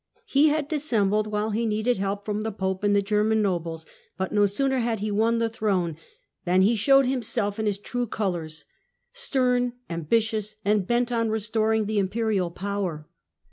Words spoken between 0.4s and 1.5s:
had dissembled